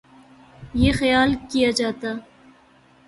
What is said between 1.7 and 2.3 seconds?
جاتا